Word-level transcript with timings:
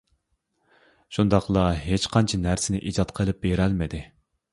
شۇنداقلا 1.17 1.65
ھېچقانچە 1.81 2.39
نەرسىنى 2.45 2.81
ئىجاد 2.93 3.13
قىلىپ 3.21 3.45
بېرەلمىدى. 3.45 4.01